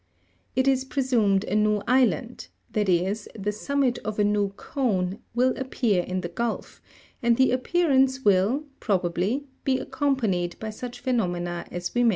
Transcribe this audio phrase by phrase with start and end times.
[0.55, 5.53] It is presumed a new island, that is, the summit of a new cone, will
[5.55, 6.81] appear in the gulf,
[7.21, 12.09] and the appearance will, probably, be accompanied by such phenomena as we mention.